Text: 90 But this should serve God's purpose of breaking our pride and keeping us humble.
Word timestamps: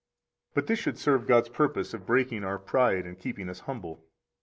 90 0.55 0.55
But 0.55 0.65
this 0.65 0.79
should 0.79 0.97
serve 0.97 1.27
God's 1.27 1.49
purpose 1.49 1.93
of 1.93 2.07
breaking 2.07 2.43
our 2.43 2.57
pride 2.57 3.05
and 3.05 3.19
keeping 3.19 3.47
us 3.49 3.59
humble. 3.59 4.03